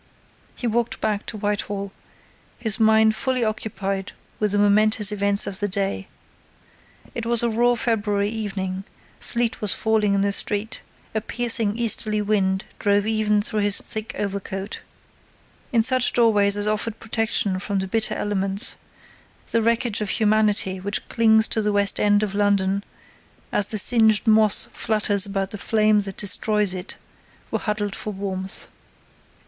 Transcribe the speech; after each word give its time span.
He 0.55 0.65
walked 0.65 0.99
back 0.99 1.27
to 1.27 1.37
Whitehall, 1.37 1.91
his 2.57 2.79
mind 2.79 3.15
fully 3.15 3.43
occupied 3.43 4.13
with 4.39 4.51
the 4.51 4.57
momentous 4.57 5.11
events 5.11 5.45
of 5.45 5.59
the 5.59 5.67
day. 5.67 6.07
It 7.13 7.23
was 7.27 7.43
a 7.43 7.51
raw 7.51 7.75
February 7.75 8.27
evening, 8.27 8.83
sleet 9.19 9.61
was 9.61 9.75
falling 9.75 10.15
in 10.15 10.21
the 10.21 10.31
street, 10.31 10.81
a 11.13 11.21
piercing 11.21 11.77
easterly 11.77 12.19
wind 12.19 12.65
drove 12.79 13.05
even 13.05 13.43
through 13.43 13.59
his 13.59 13.77
thick 13.77 14.15
overcoat. 14.17 14.81
In 15.71 15.83
such 15.83 16.13
doorways 16.13 16.57
as 16.57 16.65
offered 16.65 16.99
protection 16.99 17.59
from 17.59 17.77
the 17.77 17.85
bitter 17.87 18.15
elements 18.15 18.77
the 19.51 19.61
wreckage 19.61 20.01
of 20.01 20.09
humanity 20.09 20.79
which 20.79 21.07
clings 21.09 21.47
to 21.49 21.61
the 21.61 21.71
West 21.71 21.99
end 21.99 22.23
of 22.23 22.33
London, 22.33 22.83
as 23.51 23.67
the 23.67 23.77
singed 23.77 24.25
moth 24.25 24.67
flutters 24.73 25.27
about 25.27 25.51
the 25.51 25.59
flame 25.59 25.99
that 25.99 26.17
destroys 26.17 26.73
it, 26.73 26.97
were 27.51 27.59
huddled 27.59 27.93
for 27.95 28.11
warmth. 28.11 28.65